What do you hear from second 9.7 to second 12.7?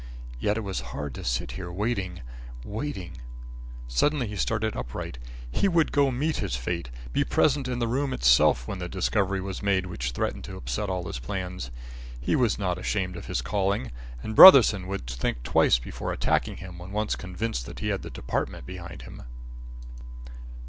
which threatened to upset all his plans. He was